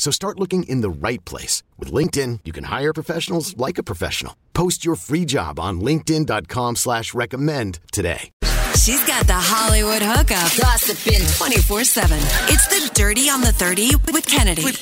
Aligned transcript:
So 0.00 0.10
start 0.10 0.40
looking 0.40 0.62
in 0.62 0.80
the 0.80 0.88
right 0.88 1.22
place. 1.26 1.62
With 1.78 1.92
LinkedIn, 1.92 2.40
you 2.46 2.52
can 2.52 2.64
hire 2.64 2.94
professionals 2.94 3.54
like 3.58 3.76
a 3.76 3.82
professional. 3.82 4.34
Post 4.54 4.82
your 4.82 4.96
free 4.96 5.26
job 5.26 5.60
on 5.60 5.82
linkedin.com 5.82 6.76
slash 6.76 7.12
recommend 7.12 7.80
today. 7.92 8.30
She's 8.78 9.06
got 9.06 9.26
the 9.26 9.34
Hollywood 9.36 10.00
hookup. 10.00 10.56
Gossiping 10.56 11.26
24 11.36 11.84
7. 11.84 12.18
It's 12.48 12.66
the 12.68 12.90
Dirty 12.94 13.28
on 13.28 13.42
the 13.42 13.52
30 13.52 13.90
with 14.10 14.26
Kennedy. 14.26 14.64
With 14.64 14.80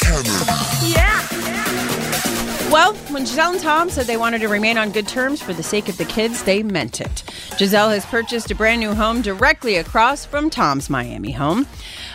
Well, 2.71 2.93
when 3.11 3.25
Gisele 3.25 3.53
and 3.53 3.61
Tom 3.61 3.89
said 3.89 4.05
they 4.07 4.19
wanted 4.19 4.43
to 4.43 4.49
remain 4.49 4.77
on 4.77 4.93
good 4.93 5.09
terms 5.09 5.41
for 5.41 5.55
the 5.55 5.63
sake 5.63 5.89
of 5.89 5.97
the 5.97 6.05
kids, 6.05 6.43
they 6.43 6.63
meant 6.63 7.01
it. 7.01 7.25
Gisele 7.57 7.89
has 7.89 8.05
purchased 8.05 8.51
a 8.51 8.55
brand 8.55 8.81
new 8.81 8.95
home 8.95 9.23
directly 9.23 9.77
across 9.77 10.27
from 10.27 10.51
Tom's 10.51 10.91
Miami 10.91 11.33
home, 11.33 11.67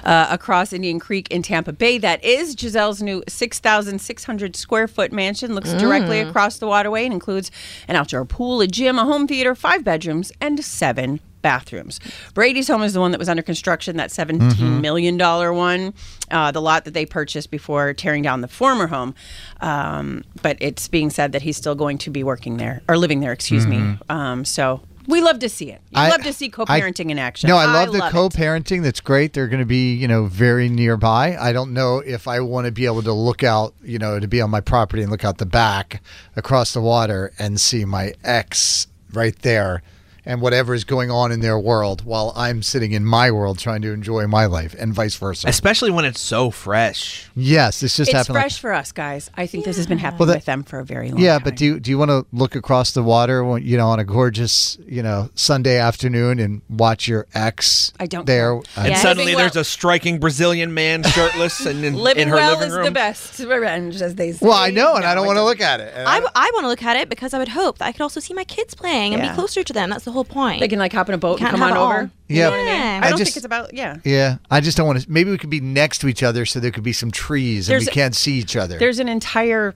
uh, 0.04 0.28
across 0.30 0.72
Indian 0.72 1.00
Creek 1.00 1.28
in 1.32 1.42
Tampa 1.42 1.74
Bay. 1.74 1.98
That 1.98 2.24
is 2.24 2.54
Gisele's 2.54 3.02
new 3.02 3.24
6,600 3.28 4.56
square 4.56 4.88
foot 4.88 5.12
mansion. 5.12 5.56
Looks 5.56 5.74
directly 5.74 6.20
across 6.20 6.60
the 6.60 6.68
waterway 6.68 7.06
and 7.06 7.14
includes 7.16 7.50
an 7.88 7.96
outdoor 7.96 8.24
pool, 8.24 8.62
a 8.62 8.68
gym, 8.68 9.00
a 9.00 9.06
home 9.06 9.28
theater, 9.28 9.56
five 9.56 9.84
bedrooms, 9.84 10.32
and 10.40 10.64
seven 10.64 11.20
bathrooms. 11.44 12.00
Brady's 12.34 12.68
home 12.68 12.82
is 12.82 12.94
the 12.94 13.00
one 13.00 13.12
that 13.12 13.20
was 13.20 13.30
under 13.30 13.44
construction, 13.44 13.98
that 13.98 14.10
$17 14.10 14.82
million 14.82 15.20
one, 15.20 15.94
uh, 16.32 16.50
the 16.52 16.62
lot 16.62 16.86
that 16.86 16.96
they 16.96 17.06
purchased 17.06 17.52
before 17.52 17.94
tearing 17.94 18.24
down 18.24 18.42
the 18.42 18.48
former 18.48 18.88
home. 18.88 19.14
Um, 19.62 20.24
but 20.42 20.58
it's 20.60 20.88
being 20.88 21.12
said 21.12 21.34
that 21.34 21.44
he's 21.44 21.58
still 21.58 21.76
going 21.76 22.00
to 22.00 22.10
be 22.10 22.24
working 22.24 22.58
there 22.58 22.82
or 22.90 22.98
living 22.98 23.20
there, 23.20 23.32
excuse 23.32 23.68
me. 23.68 23.98
Um, 24.10 24.44
so 24.46 24.82
we 25.08 25.22
love 25.22 25.40
to 25.40 25.50
see 25.50 25.70
it. 25.72 25.82
We 25.92 25.98
I- 25.98 26.10
love 26.10 26.24
to 26.24 26.34
see 26.34 26.50
co 26.50 26.66
parenting 26.66 27.12
in 27.12 27.20
action. 27.20 27.50
No, 27.50 27.58
I 27.58 27.66
love 27.66 27.92
the 27.92 28.06
it. 28.06 28.12
co-parenting. 28.12 28.82
That's 28.84 29.02
great. 29.02 29.34
They're 29.34 29.48
going 29.48 29.60
to 29.60 29.66
be, 29.66 29.94
you 29.94 30.08
know, 30.08 30.26
very 30.26 30.70
nearby. 30.70 31.36
I 31.38 31.52
don't 31.52 31.74
know 31.74 32.00
if 32.00 32.28
I 32.28 32.40
want 32.40 32.66
to 32.66 32.72
be 32.72 32.86
able 32.86 33.04
to 33.04 33.14
look 33.14 33.44
out, 33.44 33.74
you 33.84 34.00
know, 34.00 34.20
to 34.20 34.28
be 34.28 34.42
on 34.42 34.50
my 34.50 34.62
property 34.62 35.02
and 35.02 35.12
look 35.12 35.26
out 35.26 35.38
the 35.38 35.46
back 35.46 36.02
across 36.36 36.74
the 36.74 36.82
water 36.82 37.34
and 37.38 37.60
see 37.60 37.86
my 37.86 38.14
ex 38.24 38.88
right 39.12 39.38
there 39.40 39.84
and 40.26 40.42
whatever 40.42 40.74
is 40.74 40.84
going 40.84 41.12
on 41.12 41.32
in 41.32 41.42
their 41.42 41.60
world 41.60 42.06
while 42.06 42.32
I'm 42.36 42.62
sitting 42.64 42.92
in 42.94 43.04
my 43.06 43.30
world 43.32 43.60
trying 43.60 43.82
to 43.84 43.92
enjoy 43.92 44.26
my 44.28 44.46
life 44.46 44.76
and 44.80 44.94
vice 44.94 45.16
versa. 45.16 45.48
Especially 45.48 45.92
when 45.92 46.06
it's 46.06 46.22
so 46.22 46.50
fresh. 46.50 47.30
yes, 47.36 47.80
this 47.82 47.98
just 47.98 48.10
It's 48.10 48.18
happened. 48.18 48.36
fresh 48.36 48.54
Like, 48.56 48.62
for 48.62 48.74
us, 48.74 48.92
guys. 48.92 49.30
I 49.36 49.48
think 49.48 49.66
this 49.66 49.78
has 49.78 49.88
been 49.88 49.98
happening 49.98 50.20
Well, 50.20 50.28
that- 50.28 50.36
with 50.38 50.46
them 50.46 50.64
for 50.64 50.80
a 50.80 50.86
very 50.86 51.10
long 51.12 51.20
yeah, 51.20 51.34
time. 51.34 51.42
Yeah, 51.42 51.44
but 51.44 51.56
do 51.58 51.66
you, 51.66 51.80
do 51.80 51.92
you 51.92 51.98
want 51.98 52.10
to 52.12 52.26
look 52.32 52.56
across 52.56 52.92
the 52.92 53.04
water, 53.04 53.44
when, 53.44 53.64
you 53.66 53.78
know, 53.78 53.88
on 53.90 54.00
a 54.00 54.04
gorgeous, 54.06 54.78
you 54.88 55.04
know, 55.04 55.30
Sunday 55.36 55.78
afternoon 55.78 56.40
and 56.40 56.62
watch 56.70 57.08
your 57.08 57.28
ex 57.34 57.92
I 58.00 58.06
don't 58.06 58.26
there? 58.26 58.34
care. 58.54 58.58
Uh, 58.78 58.82
And 58.86 58.88
Yeah. 58.90 58.98
suddenly 58.98 59.34
Living 59.34 59.38
there's 59.40 59.56
a 59.56 59.64
striking 59.64 60.20
Brazilian 60.20 60.74
man 60.74 61.04
shirtless 61.16 61.66
and 61.66 61.84
in, 61.84 61.96
Living 61.96 62.24
in 62.24 62.28
her 62.30 62.36
well 62.36 62.54
living 62.60 62.70
is 62.80 62.86
the 62.86 62.92
best 62.92 63.40
revenge, 63.40 64.02
as 64.02 64.16
they 64.16 64.32
say. 64.32 64.46
well, 64.46 64.58
I 64.58 64.70
know, 64.70 64.96
and 64.96 65.06
I 65.06 65.16
don't 65.16 65.26
want 65.28 65.38
to 65.38 65.44
look 65.44 65.60
at 65.62 65.80
it. 65.80 65.94
I, 65.98 66.20
I- 66.20 66.30
I 66.36 66.52
want 66.54 66.64
to 66.64 66.68
look 66.70 66.84
at 66.84 66.96
it 66.98 67.10
because 67.10 67.34
I 67.34 67.40
would 67.40 67.50
hope 67.50 67.78
that 67.80 67.86
I 67.88 67.92
could 67.92 68.02
also 68.02 68.20
see 68.20 68.34
my 68.34 68.44
kids 68.44 68.74
playing 68.74 69.14
and 69.14 69.22
Yeah. 69.24 69.30
be 69.32 69.36
closer 69.36 69.64
to 69.64 69.74
them. 69.74 69.90
That's 69.90 70.06
the 70.06 70.12
whole 70.14 70.24
point. 70.24 70.60
They 70.62 70.68
can 70.70 70.80
like 70.80 70.94
hop 70.94 71.10
in 71.10 71.16
a 71.16 71.18
boat 71.18 71.32
and 71.34 71.40
Can't 71.40 71.52
come 71.52 71.60
have 71.62 71.72
on 71.72 71.78
it 71.78 71.80
all. 71.80 71.92
over. 71.92 72.12
You 72.30 72.38
Yeah. 72.38 72.44
know 72.46 72.52
what 72.52 72.60
I 72.60 72.64
mean? 72.64 72.68
Yeah. 72.74 73.00
I 73.04 73.08
I 73.08 73.10
don't 73.10 73.18
just- 73.20 73.30
think 73.32 73.38
it's 73.38 73.46
about 73.46 73.74
yeah. 73.74 73.98
Yeah, 74.06 74.38
I 74.50 74.62
just 74.62 74.78
don't 74.78 74.88
want 74.88 75.02
to. 75.02 75.12
Maybe 75.12 75.30
we 75.32 75.38
could 75.38 75.50
be 75.50 75.60
next 75.60 75.98
to 76.00 76.08
each 76.08 76.24
other 76.24 76.46
so 76.46 76.60
there 76.60 76.72
could 76.72 76.84
be 76.84 76.94
some 76.94 77.12
trees 77.12 77.68
and 77.68 77.74
There's 77.74 77.86
we 77.88 77.92
can't 77.92 78.16
see 78.16 78.34
each 78.36 78.56
other. 78.56 78.78
There's 78.80 79.00
an 79.00 79.10
entire 79.10 79.76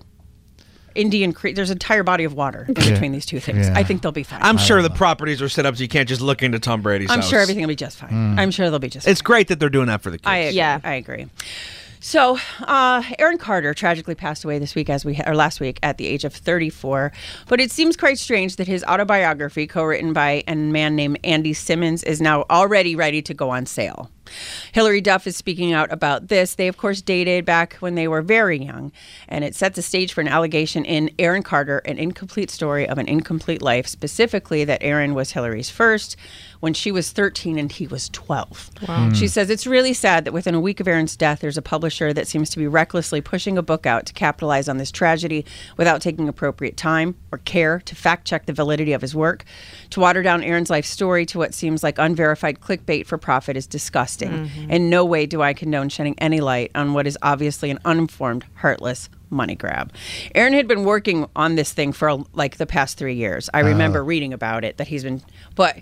Indian 0.96 1.32
Creek. 1.32 1.56
There's 1.56 1.70
an 1.70 1.76
entire 1.76 2.02
body 2.04 2.24
of 2.24 2.34
water 2.34 2.66
in 2.68 2.74
between 2.74 3.12
these 3.12 3.26
two 3.26 3.40
things. 3.40 3.68
Yeah. 3.68 3.74
I 3.78 3.84
think 3.84 4.02
they'll 4.02 4.12
be 4.12 4.24
fine. 4.24 4.40
I'm 4.42 4.58
sure 4.58 4.82
the 4.82 4.90
properties 4.90 5.42
are 5.44 5.50
set 5.50 5.66
up 5.66 5.76
so 5.76 5.82
you 5.84 5.88
can't 5.88 6.10
just 6.10 6.22
look 6.22 6.42
into 6.42 6.58
Tom 6.60 6.82
Brady's 6.82 7.12
I'm 7.12 7.20
house. 7.20 7.30
sure 7.30 7.40
everything 7.40 7.62
will 7.62 7.68
be 7.70 7.76
just 7.76 7.98
fine. 8.00 8.10
Mm. 8.10 8.40
I'm 8.40 8.50
sure 8.52 8.70
they'll 8.72 8.80
be 8.80 8.90
just. 8.90 9.06
Fine. 9.06 9.12
It's 9.12 9.22
great 9.22 9.48
that 9.50 9.60
they're 9.60 9.70
doing 9.70 9.88
that 9.88 10.02
for 10.02 10.10
the 10.10 10.18
kids. 10.18 10.28
I 10.28 10.38
agree. 10.38 10.58
Yeah. 10.58 10.80
I 10.84 10.94
agree. 10.96 11.28
So, 12.00 12.38
uh, 12.62 13.04
Aaron 13.20 13.38
Carter 13.38 13.74
tragically 13.74 14.16
passed 14.16 14.44
away 14.44 14.60
this 14.60 14.76
week, 14.76 14.90
as 14.90 15.04
we 15.04 15.20
or 15.26 15.36
last 15.36 15.60
week, 15.60 15.80
at 15.84 15.98
the 15.98 16.08
age 16.08 16.24
of 16.24 16.34
34. 16.34 17.12
But 17.48 17.60
it 17.60 17.72
seems 17.72 17.98
quite 17.98 18.20
strange 18.20 18.58
that 18.58 18.68
his 18.68 18.84
autobiography, 18.84 19.68
co-written 19.68 20.14
by 20.14 20.44
a 20.48 20.56
man 20.56 20.96
named 20.96 21.20
Andy 21.24 21.54
Simmons, 21.54 22.04
is 22.04 22.22
now 22.22 22.46
already 22.50 22.96
ready 22.96 23.22
to 23.24 23.34
go 23.34 23.50
on 23.50 23.66
sale. 23.66 24.12
Hilary 24.74 25.02
Duff 25.02 25.28
is 25.28 25.36
speaking 25.36 25.74
out 25.74 25.92
about 25.92 26.28
this. 26.28 26.56
They, 26.56 26.68
of 26.68 26.78
course, 26.78 27.02
dated 27.02 27.46
back 27.46 27.76
when 27.76 27.96
they 27.96 28.08
were 28.08 28.22
very 28.22 28.58
young, 28.58 28.92
and 29.28 29.44
it 29.44 29.56
set 29.56 29.76
the 29.76 29.82
stage 29.82 30.14
for 30.14 30.22
an 30.22 30.28
allegation 30.28 30.86
in 30.86 31.12
Aaron 31.20 31.44
Carter, 31.44 31.80
an 31.80 31.98
incomplete 31.98 32.50
story 32.50 32.88
of 32.88 32.98
an 32.98 33.08
incomplete 33.08 33.62
life, 33.62 33.88
specifically 33.88 34.64
that 34.66 34.84
Aaron 34.84 35.14
was 35.14 35.32
Hilary's 35.32 35.70
first 35.70 36.16
when 36.60 36.74
she 36.74 36.92
was 36.92 37.12
13 37.12 37.58
and 37.58 37.72
he 37.72 37.88
was 37.88 38.10
12. 38.10 38.72
Hmm. 38.86 39.14
She 39.14 39.28
says 39.28 39.50
it's 39.50 39.68
really 39.68 39.94
sad 39.94 40.26
that 40.26 40.34
within 40.34 40.56
a 40.56 40.60
week 40.60 40.80
of 40.80 40.88
Aaron's 40.88 41.16
death, 41.16 41.40
there's 41.40 41.58
a 41.58 41.62
publisher 41.62 42.14
that 42.14 42.28
seems 42.28 42.50
to 42.52 42.60
be 42.60 42.68
recklessly 42.68 43.22
pushing 43.22 43.58
a 43.58 43.62
book 43.62 43.86
out 43.86 44.06
to 44.08 44.14
capitalize 44.14 44.68
on 44.68 44.78
this 44.78 44.92
tragedy 44.92 45.46
without 45.78 46.02
taking 46.02 46.28
appropriate 46.28 46.78
time 46.78 47.16
or 47.32 47.38
care 47.40 47.80
to 47.86 47.96
fact 47.96 48.26
check 48.26 48.46
the 48.46 48.54
validity 48.54 48.94
of 48.94 49.02
his 49.02 49.16
work. 49.16 49.44
To 49.92 50.00
water 50.00 50.24
down 50.24 50.44
Aaron's 50.44 50.70
life 50.70 50.86
story 50.86 51.26
to 51.28 51.38
what 51.38 51.54
seems 51.54 51.84
like 51.84 51.98
unverified 52.00 52.60
clickbait 52.60 53.06
for 53.06 53.18
profit 53.18 53.56
is 53.56 53.68
disgusting. 53.68 54.17
In 54.26 54.48
mm-hmm. 54.48 54.90
no 54.90 55.06
way 55.06 55.26
do 55.26 55.42
I 55.42 55.54
condone 55.54 55.90
shedding 55.90 56.16
any 56.20 56.42
light 56.42 56.72
on 56.76 56.94
what 56.94 57.08
is 57.08 57.18
obviously 57.22 57.70
an 57.70 57.80
uninformed, 57.86 58.46
heartless 58.56 59.10
money 59.30 59.56
grab. 59.56 59.92
Aaron 60.36 60.54
had 60.54 60.68
been 60.68 60.84
working 60.84 61.28
on 61.36 61.56
this 61.56 61.74
thing 61.74 61.92
for 61.92 62.24
like 62.34 62.58
the 62.58 62.66
past 62.66 62.98
three 62.98 63.16
years. 63.16 63.50
I 63.54 63.62
uh-huh. 63.62 63.70
remember 63.70 64.04
reading 64.04 64.34
about 64.34 64.64
it 64.64 64.78
that 64.78 64.88
he's 64.88 65.04
been, 65.04 65.22
but 65.56 65.78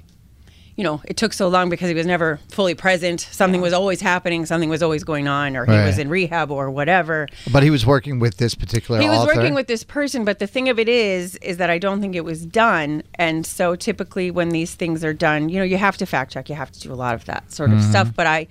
you 0.77 0.83
know, 0.83 1.01
it 1.05 1.15
took 1.15 1.31
so 1.31 1.47
long 1.47 1.69
because 1.69 1.87
he 1.87 1.95
was 1.95 2.05
never 2.05 2.37
fully 2.49 2.75
present. 2.75 3.21
Something 3.21 3.61
was 3.61 3.71
always 3.71 4.01
happening. 4.01 4.45
Something 4.45 4.69
was 4.69 4.83
always 4.83 5.05
going 5.05 5.25
on, 5.25 5.55
or 5.55 5.65
he 5.65 5.71
was 5.71 5.97
in 5.97 6.09
rehab 6.09 6.51
or 6.51 6.69
whatever. 6.69 7.27
but 7.53 7.63
he 7.63 7.69
was 7.69 7.85
working 7.85 8.19
with 8.19 8.35
this 8.37 8.55
particular 8.55 8.99
He 8.99 9.07
was 9.07 9.19
author. 9.19 9.35
working 9.37 9.53
with 9.53 9.67
this 9.67 9.83
person, 9.85 10.25
but 10.25 10.39
the 10.39 10.47
thing 10.47 10.67
of 10.67 10.77
it 10.77 10.89
is, 10.89 11.37
is 11.37 11.55
that 11.57 11.69
I 11.69 11.77
don't 11.77 12.01
think 12.01 12.13
it 12.13 12.25
was 12.25 12.45
done. 12.45 13.03
And 13.15 13.45
so 13.45 13.75
typically 13.77 14.31
when 14.31 14.49
these 14.49 14.75
things 14.75 15.03
are 15.05 15.13
done, 15.13 15.47
you 15.47 15.59
know, 15.59 15.63
you 15.63 15.77
have 15.77 15.95
to 15.97 16.05
fact 16.05 16.33
check. 16.33 16.49
You 16.49 16.55
have 16.55 16.71
to 16.73 16.79
do 16.81 16.91
a 16.91 16.95
lot 16.95 17.15
of 17.15 17.23
that 17.25 17.53
sort 17.53 17.71
of 17.71 17.81
stuff. 17.81 18.07
Mm-hmm. 18.07 18.15
But 18.15 18.27
I, 18.27 18.47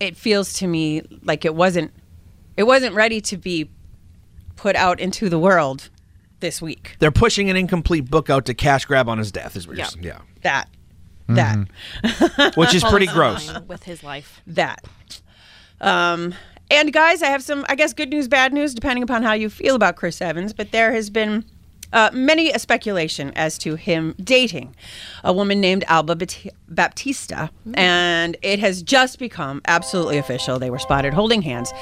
it 0.00 0.16
feels 0.16 0.54
to 0.54 0.66
me 0.66 1.02
like 1.24 1.44
it 1.44 1.54
wasn't, 1.54 1.92
it 2.56 2.62
wasn't 2.62 2.94
ready 2.94 3.20
to 3.20 3.36
be 3.36 3.68
put 4.56 4.76
out 4.76 4.98
into 4.98 5.28
the 5.28 5.38
world 5.38 5.90
this 6.40 6.62
week. 6.62 6.96
They're 7.00 7.10
pushing 7.10 7.50
an 7.50 7.56
incomplete 7.56 8.08
book 8.10 8.30
out 8.30 8.46
to 8.46 8.54
cash 8.54 8.86
grab 8.86 9.08
on 9.10 9.18
his 9.18 9.30
death. 9.30 9.56
Is 9.56 9.66
what 9.66 9.76
you're 9.76 9.84
Yeah. 9.84 9.90
saying. 9.90 10.04
Yeah. 10.04 10.18
That, 10.42 10.68
that. 11.28 12.56
Which 12.56 12.74
is 12.74 12.84
pretty 12.84 13.06
gross. 13.06 13.52
with 13.66 13.84
his 13.84 14.02
life. 14.02 14.40
that. 14.46 14.86
Um, 15.80 16.34
and 16.70 16.92
guys, 16.92 17.22
I 17.22 17.26
have 17.28 17.42
some, 17.42 17.64
I 17.68 17.74
guess, 17.74 17.92
good 17.92 18.10
news, 18.10 18.28
bad 18.28 18.52
news, 18.52 18.74
depending 18.74 19.02
upon 19.02 19.22
how 19.22 19.32
you 19.32 19.48
feel 19.48 19.74
about 19.74 19.96
Chris 19.96 20.20
Evans. 20.20 20.52
But 20.52 20.72
there 20.72 20.92
has 20.92 21.08
been 21.08 21.44
uh, 21.92 22.10
many 22.12 22.50
a 22.50 22.58
speculation 22.58 23.32
as 23.34 23.58
to 23.58 23.76
him 23.76 24.14
dating 24.22 24.74
a 25.24 25.32
woman 25.32 25.60
named 25.60 25.84
Alba 25.88 26.16
Bat- 26.16 26.48
Baptista, 26.68 27.50
and 27.74 28.36
it 28.42 28.58
has 28.58 28.82
just 28.82 29.18
become 29.18 29.62
absolutely 29.66 30.18
official. 30.18 30.58
They 30.58 30.70
were 30.70 30.78
spotted 30.78 31.14
holding 31.14 31.42
hands 31.42 31.72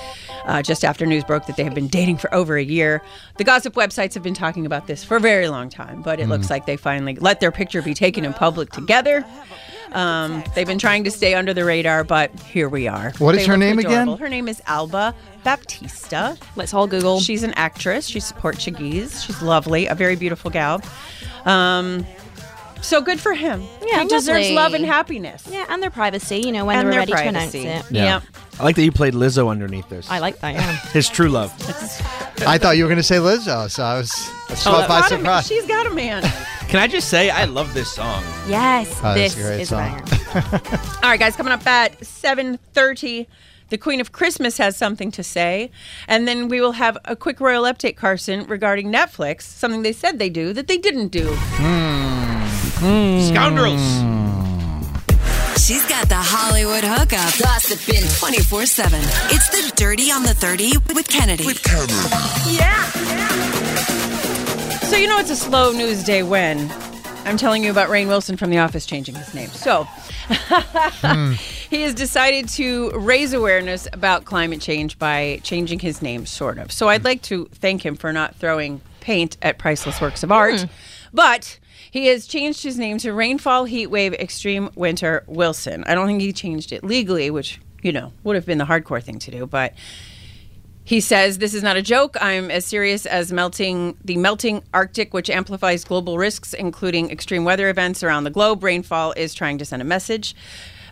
uh, 0.44 0.62
just 0.62 0.84
after 0.84 1.06
news 1.06 1.24
broke 1.24 1.46
that 1.46 1.56
they 1.56 1.64
have 1.64 1.74
been 1.74 1.88
dating 1.88 2.18
for 2.18 2.32
over 2.34 2.56
a 2.56 2.62
year. 2.62 3.02
The 3.38 3.44
gossip 3.44 3.74
websites 3.74 4.14
have 4.14 4.22
been 4.22 4.34
talking 4.34 4.64
about 4.66 4.86
this 4.86 5.04
for 5.04 5.16
a 5.16 5.20
very 5.20 5.48
long 5.48 5.68
time, 5.68 6.02
but 6.02 6.20
it 6.20 6.28
looks 6.28 6.50
like 6.50 6.66
they 6.66 6.76
finally 6.76 7.16
let 7.16 7.40
their 7.40 7.52
picture 7.52 7.82
be 7.82 7.94
taken 7.94 8.24
in 8.24 8.32
public 8.32 8.70
together. 8.70 9.24
Um, 9.92 10.42
they've 10.54 10.66
been 10.66 10.78
trying 10.78 11.04
to 11.04 11.10
stay 11.10 11.34
under 11.34 11.54
the 11.54 11.64
radar, 11.64 12.04
but 12.04 12.30
here 12.40 12.68
we 12.68 12.86
are. 12.88 13.12
What 13.18 13.34
is 13.34 13.42
They 13.42 13.46
her 13.46 13.52
look 13.54 13.60
name 13.60 13.78
again? 13.78 14.08
Her 14.16 14.28
name 14.28 14.48
is 14.48 14.60
Alba 14.66 15.14
Baptista. 15.44 16.36
Let's 16.56 16.74
all 16.74 16.86
Google. 16.86 17.20
She's 17.20 17.42
an 17.42 17.52
actress. 17.54 18.06
She's 18.06 18.32
Portuguese. 18.32 19.22
She's 19.22 19.40
lovely, 19.42 19.86
a 19.86 19.94
very 19.94 20.16
beautiful 20.16 20.50
gal. 20.50 20.80
Um, 21.44 22.04
so 22.82 23.00
good 23.00 23.18
for 23.20 23.32
him. 23.32 23.62
Yeah, 23.84 24.02
he 24.02 24.08
deserves 24.08 24.50
lovely. 24.50 24.54
love 24.54 24.74
and 24.74 24.84
happiness. 24.84 25.46
yeah, 25.50 25.64
and 25.68 25.82
their 25.82 25.90
privacy. 25.90 26.38
You 26.38 26.52
know 26.52 26.64
when 26.64 26.78
and 26.78 26.88
they 26.88 26.90
their 26.92 27.00
were 27.00 27.00
ready 27.00 27.12
privacy. 27.12 27.62
to 27.62 27.68
announce 27.68 27.90
it. 27.90 27.94
Yeah. 27.94 28.20
I 28.58 28.62
like 28.64 28.76
that 28.76 28.84
you 28.84 28.92
played 28.92 29.14
Lizzo 29.14 29.48
underneath 29.50 29.88
this. 29.88 30.10
I 30.10 30.18
like 30.18 30.38
that. 30.40 30.54
Yeah. 30.54 30.76
his 30.92 31.08
true 31.08 31.28
love. 31.28 31.52
I 32.46 32.58
thought 32.58 32.76
you 32.76 32.84
were 32.84 32.88
going 32.88 32.96
to 32.98 33.02
say 33.02 33.16
Lizzo, 33.16 33.70
so 33.70 33.82
I 33.82 33.98
was 33.98 34.12
caught 34.62 34.88
by 34.88 35.00
Got 35.00 35.10
a 35.12 35.14
man. 35.14 35.20
surprise. 35.20 35.46
She's 35.46 35.66
got 35.66 35.86
a 35.86 35.90
man. 35.94 36.22
Can 36.68 36.80
I 36.80 36.86
just 36.88 37.08
say 37.08 37.30
I 37.30 37.44
love 37.44 37.72
this 37.74 37.90
song? 37.90 38.22
yes, 38.48 39.00
Oh, 39.02 39.14
this 39.14 39.36
a 39.36 39.40
great 39.42 39.60
is 39.62 39.68
song. 39.68 40.02
a. 40.34 40.98
All 41.02 41.10
right, 41.10 41.18
guys, 41.20 41.36
coming 41.36 41.52
up 41.52 41.64
at 41.66 41.98
7.30, 42.00 43.26
the 43.68 43.78
Queen 43.78 44.00
of 44.00 44.10
Christmas 44.12 44.58
has 44.58 44.76
something 44.76 45.10
to 45.12 45.22
say. 45.22 45.70
And 46.08 46.26
then 46.26 46.48
we 46.48 46.60
will 46.60 46.72
have 46.72 46.98
a 47.04 47.14
quick 47.16 47.40
royal 47.40 47.64
update, 47.64 47.96
Carson, 47.96 48.46
regarding 48.46 48.92
Netflix, 48.92 49.42
something 49.42 49.82
they 49.82 49.92
said 49.92 50.18
they 50.18 50.28
do 50.28 50.52
that 50.52 50.66
they 50.66 50.76
didn't 50.78 51.08
do. 51.08 51.28
Hmm. 51.34 52.44
Hmm. 52.84 53.20
Scoundrels. 53.32 53.80
She's 55.64 55.84
got 55.88 56.08
the 56.08 56.14
Hollywood 56.16 56.84
hookup, 56.84 57.32
gossiping 57.40 58.02
24 58.20 58.66
7. 58.66 59.00
It's 59.30 59.48
the 59.50 59.72
Dirty 59.76 60.10
on 60.12 60.22
the 60.22 60.34
30 60.34 60.72
with 60.94 61.08
Kennedy. 61.08 61.46
With 61.46 61.62
Kerber. 61.62 61.92
Yeah. 62.50 62.90
So, 64.86 64.94
you 64.94 65.08
know, 65.08 65.18
it's 65.18 65.30
a 65.30 65.36
slow 65.36 65.72
news 65.72 66.04
day 66.04 66.22
when 66.22 66.70
I'm 67.24 67.36
telling 67.36 67.64
you 67.64 67.72
about 67.72 67.88
Rainn 67.88 68.06
Wilson 68.06 68.36
from 68.36 68.50
The 68.50 68.58
Office 68.58 68.86
changing 68.86 69.16
his 69.16 69.34
name. 69.34 69.48
So, 69.48 69.82
hmm. 70.28 71.32
he 71.68 71.82
has 71.82 71.92
decided 71.92 72.48
to 72.50 72.92
raise 72.92 73.32
awareness 73.32 73.88
about 73.92 74.24
climate 74.24 74.60
change 74.60 74.96
by 74.96 75.40
changing 75.42 75.80
his 75.80 76.02
name, 76.02 76.24
sort 76.24 76.58
of. 76.58 76.70
So, 76.70 76.88
I'd 76.88 77.00
hmm. 77.00 77.06
like 77.06 77.22
to 77.22 77.46
thank 77.46 77.84
him 77.84 77.96
for 77.96 78.12
not 78.12 78.36
throwing 78.36 78.80
paint 79.00 79.36
at 79.42 79.58
priceless 79.58 80.00
works 80.00 80.22
of 80.22 80.30
art. 80.30 80.60
Hmm. 80.60 80.66
But 81.12 81.58
he 81.90 82.06
has 82.06 82.28
changed 82.28 82.62
his 82.62 82.78
name 82.78 82.98
to 82.98 83.12
Rainfall 83.12 83.64
Heat 83.64 83.88
Wave 83.88 84.14
Extreme 84.14 84.70
Winter 84.76 85.24
Wilson. 85.26 85.82
I 85.84 85.96
don't 85.96 86.06
think 86.06 86.20
he 86.20 86.32
changed 86.32 86.70
it 86.70 86.84
legally, 86.84 87.28
which, 87.30 87.60
you 87.82 87.90
know, 87.90 88.12
would 88.22 88.36
have 88.36 88.46
been 88.46 88.58
the 88.58 88.64
hardcore 88.64 89.02
thing 89.02 89.18
to 89.18 89.32
do, 89.32 89.46
but 89.46 89.74
he 90.86 91.00
says, 91.00 91.38
This 91.38 91.52
is 91.52 91.64
not 91.64 91.76
a 91.76 91.82
joke. 91.82 92.16
I'm 92.20 92.48
as 92.48 92.64
serious 92.64 93.06
as 93.06 93.32
melting 93.32 93.98
the 94.04 94.16
melting 94.16 94.62
Arctic, 94.72 95.12
which 95.12 95.28
amplifies 95.28 95.84
global 95.84 96.16
risks, 96.16 96.54
including 96.54 97.10
extreme 97.10 97.44
weather 97.44 97.68
events 97.68 98.04
around 98.04 98.22
the 98.22 98.30
globe. 98.30 98.62
Rainfall 98.62 99.12
is 99.16 99.34
trying 99.34 99.58
to 99.58 99.64
send 99.64 99.82
a 99.82 99.84
message. 99.84 100.34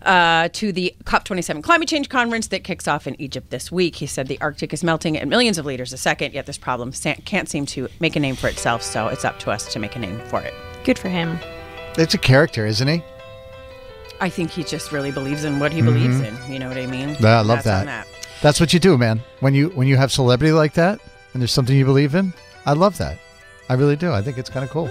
Uh, 0.02 0.50
to 0.52 0.70
the 0.70 0.94
COP27 1.05 1.62
climate 1.62 1.88
change 1.88 2.11
conference 2.11 2.49
that 2.49 2.62
kicks 2.62 2.87
off 2.87 3.06
in 3.06 3.19
Egypt 3.19 3.49
this 3.49 3.73
week. 3.73 3.96
He 3.96 4.06
said 4.06 4.29
the 4.29 4.38
Arctic 4.38 4.75
is 4.75 4.85
melting 4.85 5.17
at 5.17 5.26
millions 5.26 5.56
of 5.56 5.64
liters 5.64 5.94
a 5.94 5.96
second, 5.96 6.35
yet 6.35 6.44
this 6.44 6.58
problem 6.58 6.93
sa- 6.93 7.14
can't 7.25 7.49
seem 7.49 7.64
to 7.67 7.88
make 8.00 8.14
a 8.14 8.20
name 8.20 8.37
for 8.37 8.49
itself, 8.49 8.82
so 8.82 9.08
it's 9.08 9.25
up 9.25 9.38
to 9.38 9.50
us 9.50 9.73
to 9.73 9.79
make 9.79 9.96
a 9.96 9.99
name 9.99 10.20
for 10.26 10.43
it. 10.43 10.52
Good 10.85 10.99
for 10.99 11.08
him. 11.08 11.38
It's 11.96 12.12
a 12.12 12.19
character, 12.19 12.67
isn't 12.67 12.87
he? 12.87 13.02
I 14.20 14.29
think 14.29 14.50
he 14.50 14.62
just 14.62 14.93
really 14.93 15.11
believes 15.11 15.44
in 15.44 15.58
what 15.58 15.73
he 15.73 15.81
believes 15.81 16.20
in. 16.20 16.37
You 16.52 16.58
know 16.58 16.69
what 16.69 16.76
I 16.76 16.85
mean? 16.85 17.17
Yeah, 17.19 17.38
I 17.38 17.41
love 17.41 17.62
That's 17.62 17.81
on 17.81 17.87
that. 17.87 18.06
That's 18.43 18.61
what 18.61 18.73
you 18.73 18.81
do, 18.81 18.99
man. 18.99 19.23
When 19.41 19.55
you 19.55 19.69
when 19.71 19.89
you 19.89 19.97
have 19.97 20.13
celebrity 20.13 20.53
like 20.53 20.75
that 20.75 21.01
and 21.33 21.43
there's 21.43 21.53
something 21.53 21.77
you 21.77 21.85
believe 21.85 22.15
in, 22.15 22.33
I 22.67 22.73
love 22.75 22.99
that. 22.99 23.19
I 23.69 23.75
really 23.75 23.97
do. 23.97 24.13
I 24.13 24.23
think 24.23 24.39
it's 24.39 24.51
kind 24.51 24.65
of 24.65 24.71
cool. 24.71 24.91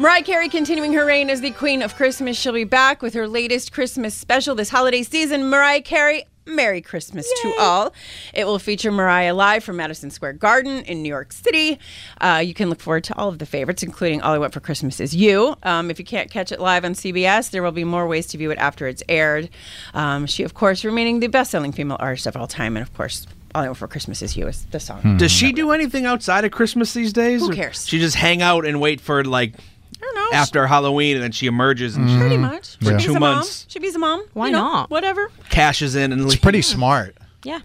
Mariah 0.00 0.22
Carey 0.22 0.48
continuing 0.48 0.92
her 0.92 1.04
reign 1.04 1.28
as 1.28 1.40
the 1.40 1.50
Queen 1.50 1.82
of 1.82 1.96
Christmas. 1.96 2.36
She'll 2.36 2.52
be 2.52 2.64
back 2.64 3.02
with 3.02 3.14
her 3.14 3.26
latest 3.26 3.72
Christmas 3.72 4.14
special 4.14 4.54
this 4.54 4.70
holiday 4.70 5.02
season. 5.02 5.50
Mariah 5.50 5.82
Carey, 5.82 6.24
Merry 6.48 6.80
Christmas 6.80 7.30
to 7.42 7.54
all. 7.58 7.92
It 8.34 8.46
will 8.46 8.58
feature 8.58 8.90
Mariah 8.90 9.34
live 9.34 9.62
from 9.62 9.76
Madison 9.76 10.10
Square 10.10 10.34
Garden 10.34 10.82
in 10.84 11.02
New 11.02 11.08
York 11.08 11.32
City. 11.32 11.78
Uh, 12.20 12.42
you 12.44 12.54
can 12.54 12.68
look 12.70 12.80
forward 12.80 13.04
to 13.04 13.16
all 13.16 13.28
of 13.28 13.38
the 13.38 13.46
favorites, 13.46 13.82
including 13.82 14.20
All 14.22 14.32
I 14.34 14.38
Want 14.38 14.52
for 14.52 14.60
Christmas 14.60 15.00
Is 15.00 15.14
You. 15.14 15.54
Um, 15.62 15.90
if 15.90 15.98
you 15.98 16.04
can't 16.04 16.30
catch 16.30 16.50
it 16.52 16.60
live 16.60 16.84
on 16.84 16.94
CBS, 16.94 17.50
there 17.50 17.62
will 17.62 17.72
be 17.72 17.84
more 17.84 18.06
ways 18.08 18.26
to 18.28 18.38
view 18.38 18.50
it 18.50 18.58
after 18.58 18.86
it's 18.86 19.02
aired. 19.08 19.50
Um, 19.94 20.26
she, 20.26 20.42
of 20.42 20.54
course, 20.54 20.84
remaining 20.84 21.20
the 21.20 21.26
best 21.28 21.50
selling 21.50 21.72
female 21.72 21.98
artist 22.00 22.26
of 22.26 22.36
all 22.36 22.46
time. 22.46 22.76
And, 22.76 22.82
of 22.86 22.92
course, 22.94 23.26
All 23.54 23.62
I 23.62 23.66
Want 23.66 23.78
for 23.78 23.88
Christmas 23.88 24.22
Is 24.22 24.36
You 24.36 24.48
is 24.48 24.64
the 24.70 24.80
song. 24.80 25.16
Does 25.18 25.30
she 25.32 25.52
do 25.52 25.70
anything 25.72 26.06
outside 26.06 26.44
of 26.44 26.50
Christmas 26.50 26.92
these 26.94 27.12
days? 27.12 27.40
Who 27.40 27.52
cares? 27.54 27.86
She 27.86 27.98
just 27.98 28.16
hang 28.16 28.42
out 28.42 28.66
and 28.66 28.80
wait 28.80 29.00
for 29.00 29.24
like 29.24 29.54
I 30.00 30.04
don't 30.04 30.14
know. 30.14 30.28
after 30.36 30.66
Halloween, 30.66 31.16
and 31.16 31.22
then 31.24 31.32
she 31.32 31.46
emerges 31.46 31.96
and 31.96 32.06
Pretty 32.18 32.34
mm-hmm. 32.36 32.42
much. 32.42 32.76
She 32.78 32.84
For 32.84 32.94
be's 32.96 33.04
two 33.04 33.14
a 33.14 33.20
months. 33.20 33.64
Mom. 33.64 33.68
She 33.68 33.78
be's 33.78 33.94
a 33.94 33.98
mom. 33.98 34.24
Why 34.32 34.46
you 34.46 34.52
know, 34.52 34.58
not? 34.58 34.90
Whatever. 34.90 35.30
she 35.44 35.50
cashes 35.50 35.96
in 35.96 36.12
and 36.12 36.22
It's 36.22 36.30
leaves. 36.30 36.42
pretty 36.42 36.62
smart. 36.62 37.16
Yeah. 37.44 37.60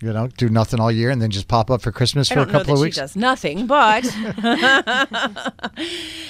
You 0.00 0.12
know, 0.12 0.26
do 0.26 0.50
nothing 0.50 0.80
all 0.80 0.92
year 0.92 1.08
and 1.10 1.22
then 1.22 1.30
just 1.30 1.48
pop 1.48 1.70
up 1.70 1.80
for 1.80 1.90
Christmas 1.90 2.30
I 2.30 2.34
for 2.34 2.40
a 2.40 2.44
don't 2.44 2.52
know 2.52 2.58
couple 2.58 2.74
that 2.74 2.80
of 2.80 2.84
she 2.84 2.84
weeks. 2.88 2.96
does 2.96 3.16
nothing, 3.16 3.66
but. 3.66 4.04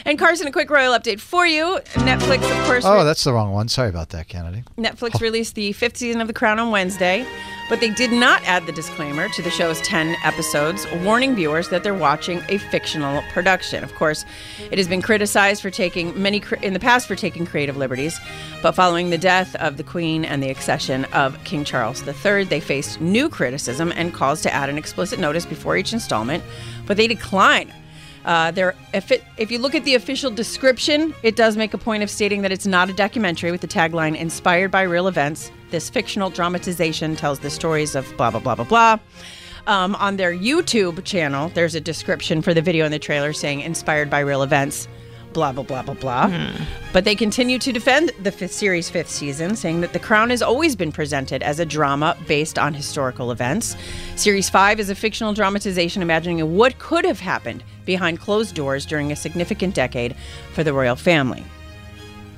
and 0.05 0.19
Carson, 0.19 0.47
a 0.47 0.53
quick 0.53 0.71
royal 0.71 0.97
update 0.97 1.19
for 1.19 1.45
you. 1.45 1.81
Netflix, 1.95 2.49
of 2.49 2.67
course. 2.67 2.85
Oh, 2.87 3.05
that's 3.05 3.25
the 3.25 3.33
wrong 3.33 3.53
one. 3.53 3.67
Sorry 3.69 3.89
about 3.89 4.11
that, 4.11 4.29
Kennedy. 4.29 4.63
Netflix 4.79 5.17
oh. 5.17 5.19
released 5.21 5.57
the 5.57 5.73
fifth 5.73 5.97
season 5.97 6.21
of 6.21 6.29
The 6.29 6.35
Crown 6.35 6.61
on 6.61 6.71
Wednesday, 6.71 7.27
but 7.69 7.81
they 7.81 7.91
did 7.91 8.13
not 8.13 8.43
add 8.45 8.67
the 8.67 8.73
disclaimer 8.73 9.29
to 9.31 9.43
the 9.43 9.51
show's 9.51 9.81
10 9.83 10.17
episodes, 10.25 10.87
warning 11.03 11.35
viewers 11.35 11.69
that 11.71 11.83
they're 11.83 11.95
watching 11.95 12.43
a 12.49 12.59
fictional 12.59 13.23
production. 13.33 13.83
Of 13.83 13.95
course, 13.95 14.25
it 14.71 14.79
has 14.79 14.89
been 14.89 15.03
criticized 15.03 15.63
for 15.63 15.71
taking 15.71 16.21
many 16.21 16.43
in 16.63 16.73
the 16.73 16.81
past 16.81 17.09
for 17.09 17.15
taking 17.15 17.47
creative 17.47 17.77
liberties, 17.77 18.19
but 18.63 18.73
following 18.73 19.11
the 19.11 19.19
death 19.19 19.55
of 19.57 19.77
the 19.77 19.85
Queen 19.85 20.25
and 20.25 20.43
the 20.43 20.51
accession 20.51 21.05
of 21.07 21.43
King 21.45 21.65
Charles 21.65 22.07
III, 22.07 22.45
they 22.45 22.61
faced 22.61 23.01
new 23.01 23.29
criticism 23.29 23.93
and 23.95 24.13
calls 24.13 24.43
to 24.43 24.53
add 24.53 24.69
an 24.69 24.79
explicit 24.79 25.19
notice 25.19 25.47
before 25.47 25.77
each 25.77 25.93
installment, 25.93 26.43
but 26.87 26.97
they 26.97 27.07
declined. 27.07 27.73
Uh, 28.25 28.51
there, 28.51 28.75
if 28.95 29.11
it, 29.11 29.23
if 29.37 29.51
you 29.51 29.59
look 29.59 29.75
at 29.75 29.85
the 29.85 29.95
official 29.95 30.31
description, 30.31 31.15
it 31.23 31.37
does 31.37 31.57
make 31.57 31.75
a 31.75 31.79
point 31.79 32.03
of 32.03 32.09
stating 32.09 32.43
that 32.43 32.53
it's 32.53 32.67
not 32.67 32.89
a 32.89 32.93
documentary 32.95 33.51
with 33.51 33.61
the 33.61 33.69
tagline 33.69 34.17
"inspired 34.17 34.71
by 34.71 34.83
real 34.83 35.09
events." 35.09 35.51
This 35.71 35.91
fictional 35.91 36.31
dramatization 36.31 37.17
tells 37.17 37.41
the 37.41 37.51
stories 37.51 37.95
of 37.95 38.07
blah 38.17 38.31
blah 38.31 38.41
blah 38.41 38.55
blah 38.55 38.65
blah. 38.65 38.99
Um, 39.67 39.95
on 39.97 40.17
their 40.17 40.33
YouTube 40.33 41.05
channel, 41.05 41.51
there's 41.55 41.75
a 41.75 41.81
description 41.81 42.43
for 42.43 42.55
the 42.55 42.63
video 42.63 42.85
and 42.85 42.95
the 42.95 42.99
trailer 42.99 43.33
saying 43.33 43.61
"inspired 43.61 44.09
by 44.09 44.21
real 44.21 44.43
events." 44.43 44.89
Blah 45.35 45.51
blah 45.51 45.65
blah 45.65 45.83
blah 45.83 45.95
blah. 45.95 46.31
But 46.93 47.05
they 47.05 47.17
continue 47.17 47.59
to 47.59 47.73
defend 47.73 48.13
the 48.23 48.31
fifth 48.31 48.53
series' 48.53 48.89
fifth 48.89 49.11
season, 49.11 49.57
saying 49.57 49.81
that 49.81 49.93
The 49.93 49.99
Crown 49.99 50.31
has 50.31 50.43
always 50.43 50.77
been 50.77 50.93
presented 50.93 51.43
as 51.43 51.59
a 51.59 51.67
drama 51.67 52.17
based 52.29 52.57
on 52.57 52.73
historical 52.73 53.33
events. 53.33 53.77
Series 54.15 54.49
five 54.49 54.79
is 54.79 54.91
a 54.91 54.95
fictional 54.95 55.35
dramatization 55.35 56.03
imagining 56.03 56.57
what 56.57 56.79
could 56.79 57.05
have 57.05 57.19
happened 57.19 57.65
behind 57.85 58.21
closed 58.21 58.55
doors 58.55 58.87
during 58.87 59.13
a 59.13 59.17
significant 59.17 59.75
decade 59.75 60.17
for 60.53 60.65
the 60.65 60.73
royal 60.73 60.97
family. 60.97 61.45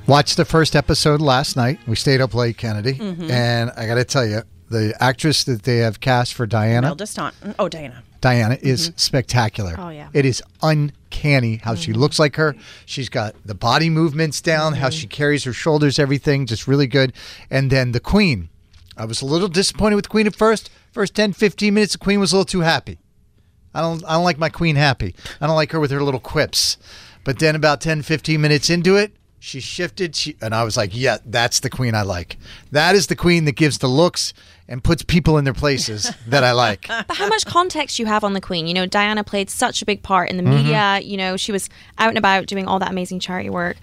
Watched 0.07 0.37
the 0.37 0.45
first 0.45 0.77
episode 0.77 1.21
last 1.21 1.57
night. 1.57 1.81
We 1.87 1.97
stayed 1.97 2.21
up 2.21 2.33
late, 2.35 2.57
Kennedy, 2.57 2.95
Mm-hmm. 2.95 3.31
and 3.31 3.73
I 3.77 3.87
got 3.87 3.97
to 3.97 4.05
tell 4.05 4.25
you, 4.25 4.43
the 4.69 4.95
actress 5.01 5.45
that 5.45 5.63
they 5.63 5.79
have 5.79 6.01
cast 6.01 6.35
for 6.35 6.47
Diana, 6.47 6.89
Imelda 6.89 7.07
Staunton. 7.07 7.51
Mm, 7.51 7.55
oh, 7.59 7.69
Diana. 7.69 8.03
Diana 8.21 8.59
is 8.61 8.89
mm-hmm. 8.89 8.99
spectacular. 8.99 9.75
Oh, 9.79 9.91
yeah. 9.91 10.09
It 10.13 10.25
is 10.25 10.43
uncanny 10.63 11.57
how 11.57 11.75
she 11.75 11.93
mm-hmm. 11.93 12.01
looks 12.01 12.19
like 12.19 12.37
her. 12.37 12.57
She's 12.85 13.09
got 13.09 13.35
the 13.45 13.55
body 13.55 13.91
movements 13.91 14.41
down, 14.41 14.75
how 14.75 14.89
mm-hmm. 14.89 14.99
she 14.99 15.07
carries 15.07 15.45
her 15.45 15.53
shoulders, 15.53 15.99
everything, 15.99 16.47
just 16.47 16.67
really 16.67 16.87
good. 16.87 17.13
And 17.51 17.71
then 17.71 17.93
the 17.93 18.01
Queen. 18.01 18.49
I 18.97 19.05
was 19.05 19.21
a 19.21 19.27
little 19.27 19.49
disappointed 19.49 19.97
with 19.97 20.07
the 20.07 20.11
Queen 20.11 20.27
at 20.27 20.35
first. 20.35 20.71
First 20.91 21.15
10, 21.15 21.35
15 21.35 21.75
minutes, 21.75 21.93
the 21.93 21.99
Queen 21.99 22.19
was 22.19 22.33
a 22.33 22.37
little 22.37 22.47
too 22.47 22.61
happy. 22.61 22.99
I 23.77 23.81
don't 23.83 24.05
I 24.05 24.15
don't 24.15 24.25
like 24.25 24.39
my 24.39 24.49
Queen 24.49 24.77
happy. 24.77 25.15
I 25.41 25.47
don't 25.47 25.57
like 25.57 25.73
her 25.73 25.81
with 25.81 25.91
her 25.91 26.03
little 26.03 26.21
quips. 26.21 26.79
But 27.25 27.41
then 27.41 27.57
about 27.57 27.81
10, 27.81 28.03
15 28.03 28.41
minutes 28.41 28.71
into 28.71 28.97
it, 28.97 29.13
she 29.41 29.61
shifted. 29.61 30.15
She, 30.15 30.37
and 30.41 30.55
I 30.55 30.63
was 30.63 30.77
like, 30.77 30.91
yeah, 30.95 31.19
that's 31.27 31.61
the 31.61 31.69
Queen 31.69 31.95
I 31.95 32.03
like. 32.03 32.39
That 32.71 32.95
is 32.95 33.09
the 33.09 33.17
Queen 33.17 33.45
that 33.47 33.53
gives 33.53 33.79
the 33.79 33.89
looks 33.89 34.33
and 34.69 34.83
puts 34.83 35.03
people 35.03 35.37
in 35.37 35.45
their 35.45 35.53
places 35.55 36.11
that 36.27 36.43
I 36.43 36.53
like. 36.53 36.89
But 36.89 37.17
how 37.17 37.29
much 37.29 37.45
context 37.45 37.99
you 37.99 38.07
have 38.07 38.25
on 38.25 38.33
the 38.33 38.41
Queen? 38.41 38.67
You 38.67 38.75
know, 38.75 38.87
Diana 38.87 39.25
played 39.25 39.51
such 39.51 39.83
a 39.83 39.85
big 39.85 40.03
part 40.03 40.31
in 40.31 40.37
the 40.37 40.43
mm-hmm. 40.43 40.55
media. 40.55 41.01
You 41.01 41.17
know, 41.17 41.37
she 41.37 41.53
was 41.53 41.69
out 41.99 42.09
and 42.09 42.19
about 42.19 42.47
doing 42.47 42.67
all 42.67 42.79
that 42.79 42.91
amazing 42.91 43.21
charity 43.21 43.51
work. 43.51 43.77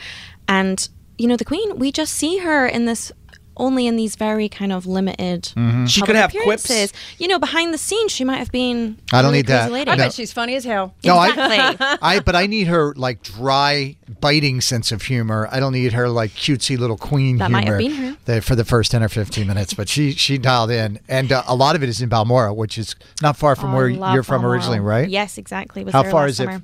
And, 0.47 0.87
you 1.17 1.27
know, 1.27 1.37
the 1.37 1.45
Queen, 1.45 1.77
we 1.77 1.91
just 1.91 2.13
see 2.15 2.37
her 2.39 2.65
in 2.65 2.85
this 2.85 3.11
only 3.57 3.85
in 3.87 3.95
these 3.95 4.15
very 4.15 4.49
kind 4.49 4.71
of 4.71 4.85
limited. 4.85 5.51
She 5.87 6.01
could 6.01 6.15
have 6.15 6.31
quips. 6.43 6.91
You 7.17 7.27
know, 7.27 7.39
behind 7.39 7.73
the 7.73 7.77
scenes, 7.77 8.11
she 8.11 8.23
might 8.23 8.37
have 8.37 8.51
been. 8.51 8.97
I 9.11 9.21
don't 9.21 9.31
really 9.31 9.39
need 9.39 9.47
that. 9.47 9.71
Lady. 9.71 9.91
I 9.91 9.95
No. 9.95 10.03
bet 10.05 10.13
she's 10.13 10.31
funny 10.33 10.55
as 10.55 10.63
hell. 10.65 10.93
No, 11.03 11.17
I, 11.17 11.29
Exactly. 11.29 11.87
I, 12.01 12.19
but 12.19 12.35
I 12.35 12.47
need 12.47 12.67
her 12.67 12.93
like 12.95 13.21
dry, 13.21 13.95
biting 14.21 14.61
sense 14.61 14.91
of 14.91 15.01
humor. 15.03 15.47
I 15.51 15.59
don't 15.59 15.73
need 15.73 15.93
her 15.93 16.09
like 16.09 16.31
cutesy 16.31 16.77
little 16.77 16.97
queen 16.97 17.37
That 17.37 17.45
humor 17.51 17.57
might 17.59 17.67
have 17.67 17.77
been 17.77 17.91
her. 17.91 18.17
that- 18.25 18.43
for 18.43 18.55
the 18.55 18.65
first 18.65 18.91
ten 18.91 19.03
or 19.03 19.09
fifteen 19.09 19.47
minutes. 19.47 19.73
But 19.73 19.87
she 19.89 20.11
she 20.13 20.37
dialed 20.37 20.71
in, 20.71 20.99
and 21.07 21.31
uh, 21.31 21.43
a 21.47 21.55
lot 21.55 21.75
of 21.75 21.83
it 21.83 21.89
is 21.89 22.01
in 22.01 22.09
Balmoral, 22.09 22.55
which 22.55 22.77
is 22.77 22.95
not 23.21 23.37
far 23.37 23.55
from 23.55 23.73
Oh, 23.73 23.77
where 23.77 23.87
you're 23.89 24.23
from 24.23 24.41
Balmoral. 24.41 24.53
originally, 24.53 24.79
right? 24.79 25.07
Yes, 25.09 25.37
exactly. 25.37 25.83
Was 25.83 25.93
How 25.93 26.03
far 26.03 26.23
last 26.23 26.29
is 26.31 26.39
it? 26.39 26.45
summer. 26.45 26.63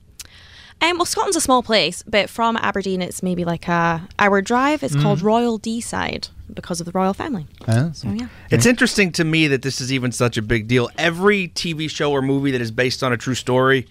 Um, 0.82 0.98
well, 0.98 1.06
Scotland's 1.06 1.36
a 1.36 1.42
small 1.42 1.62
place, 1.62 2.04
but 2.08 2.30
from 2.30 2.56
Aberdeen, 2.56 3.02
it's 3.02 3.22
maybe 3.22 3.44
like 3.44 3.68
a 3.68 4.08
hour 4.18 4.42
drive. 4.42 4.82
It's 4.82 4.96
Mm. 4.96 5.02
called 5.02 5.22
Royal 5.22 5.60
Deeside 5.60 6.30
because 6.54 6.80
of 6.80 6.86
the 6.86 6.92
royal 6.92 7.14
family. 7.14 7.48
Huh? 7.66 7.92
So 7.94 8.10
yeah, 8.10 8.28
It's 8.50 8.66
interesting 8.66 9.12
to 9.14 9.24
me 9.24 9.48
that 9.48 9.62
this 9.62 9.82
is 9.82 9.92
even 9.92 10.12
such 10.12 10.38
a 10.38 10.42
big 10.42 10.68
deal. 10.68 10.90
Every 10.98 11.50
TV 11.50 11.90
show 11.90 12.12
or 12.12 12.22
movie 12.22 12.52
that 12.52 12.62
is 12.62 12.72
based 12.72 13.04
on 13.04 13.14
a 13.14 13.18
true 13.18 13.36
story 13.36 13.88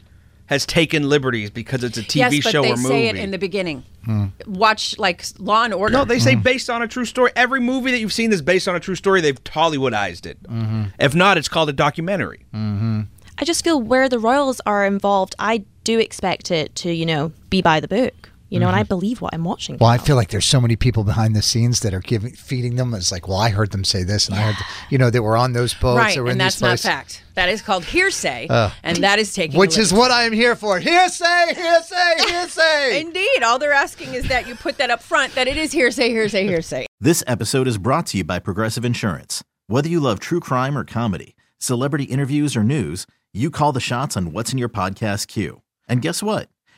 has 0.47 0.65
taken 0.65 1.09
liberties 1.09 1.51
because 1.51 1.85
it's 1.85 1.99
a 1.99 2.03
TV 2.03 2.17
yes, 2.17 2.45
but 2.45 2.53
show 2.53 2.63
they 2.63 2.73
or 2.73 2.77
movie. 2.77 2.89
say 2.89 3.09
it 3.09 3.17
in 3.17 3.31
the 3.31 3.39
beginning. 3.39 3.85
Hmm. 4.05 4.27
Watch 4.47 4.99
like 4.99 5.23
Law 5.39 5.65
and 5.65 5.75
Order. 5.75 5.93
no, 5.93 6.05
they 6.07 6.19
say 6.19 6.35
hmm. 6.35 6.41
based 6.41 6.71
on 6.71 6.81
a 6.81 6.89
true 6.89 7.05
story. 7.05 7.31
Every 7.37 7.61
movie 7.61 7.91
that 7.91 7.99
you've 7.99 8.15
seen 8.15 8.31
that's 8.31 8.43
based 8.43 8.67
on 8.67 8.75
a 8.75 8.81
true 8.81 8.95
story, 8.95 9.21
they've 9.21 9.43
Hollywoodized 9.45 10.25
it. 10.25 10.43
Mm-hmm. 10.45 10.85
If 10.99 11.15
not, 11.15 11.37
it's 11.37 11.49
called 11.49 11.69
a 11.69 11.75
documentary. 11.75 12.47
Mm-hmm. 12.55 13.03
I 13.37 13.45
just 13.45 13.63
feel 13.63 13.81
where 13.81 14.09
the 14.09 14.19
royals 14.19 14.61
are 14.67 14.87
involved, 14.87 15.37
I 15.39 15.65
do 15.85 15.99
expect 15.99 16.51
it 16.51 16.75
to, 16.77 16.93
you 16.93 17.07
know, 17.07 17.33
be 17.51 17.63
by 17.63 17.79
the 17.79 17.89
book. 17.89 18.31
You 18.49 18.59
know, 18.59 18.67
and 18.69 18.77
I 18.77 18.83
believe 18.83 19.21
what 19.21 19.35
I'm 19.35 19.45
watching. 19.45 19.75
Mm-hmm. 19.77 19.85
Well, 19.85 19.93
I 19.93 19.99
feel 19.99 20.17
like 20.17 20.31
there's 20.31 20.47
so 20.47 20.61
many 20.61 20.77
people 20.77 21.05
behind 21.05 21.37
the 21.37 21.43
scenes 21.43 21.81
that 21.81 21.93
are 21.93 22.01
giving, 22.01 22.33
feeding 22.33 22.77
them. 22.77 22.95
It's 22.95 23.13
like, 23.13 23.29
well, 23.29 23.39
I 23.39 23.51
heard 23.51 23.71
them 23.73 23.85
say 23.85 24.03
this, 24.03 24.29
and 24.29 24.39
I 24.39 24.53
heard, 24.53 24.57
you 24.91 24.99
know, 24.99 25.11
they 25.11 25.21
were 25.21 25.37
on 25.37 25.53
those 25.53 25.75
boats. 25.75 25.99
right, 25.99 26.15
they 26.15 26.21
were 26.21 26.27
in 26.29 26.33
and 26.33 26.41
that's 26.41 26.61
not 26.61 26.69
places. 26.69 26.87
fact. 26.87 27.25
That 27.35 27.49
is 27.49 27.63
called 27.63 27.85
hearsay, 27.85 28.47
and 28.83 28.97
that 28.99 29.19
is 29.19 29.33
taking. 29.33 29.59
Which 29.59 29.77
a 29.77 29.81
is 29.81 29.93
what 29.93 30.11
I 30.11 30.25
am 30.25 30.33
here 30.33 30.57
for. 30.57 30.81
Hearsay, 30.81 31.55
hearsay, 31.55 32.15
hearsay. 32.29 33.01
Indeed, 33.01 33.43
all 33.45 33.59
they're 33.59 33.73
asking 33.73 34.15
is 34.15 34.27
that 34.29 34.49
you 34.49 34.55
put 34.55 34.79
that 34.79 34.91
up 34.91 35.03
front. 35.03 35.35
That 35.35 35.47
it 35.47 35.57
is 35.57 35.71
hearsay, 35.73 36.11
hearsay, 36.11 36.47
hearsay. 36.47 36.87
This 37.01 37.23
episode 37.29 37.69
is 37.69 37.79
brought 37.79 38.07
to 38.07 38.19
you 38.19 38.25
by 38.25 38.41
Progressive 38.41 38.85
Insurance. 38.85 39.45
Whether 39.69 39.89
you 39.89 40.01
love 40.01 40.19
true 40.19 40.41
crime 40.41 40.77
or 40.77 40.85
comedy, 40.85 41.37
celebrity 41.61 42.05
interviews 42.05 42.57
or 42.57 42.65
news, 42.65 43.07
you 43.33 43.51
call 43.53 43.71
the 43.71 43.79
shots 43.79 44.17
on 44.17 44.33
what's 44.33 44.51
in 44.51 44.59
your 44.59 44.69
podcast 44.69 45.29
queue. 45.29 45.63
And 45.89 46.03
guess 46.03 46.25
what? 46.25 46.49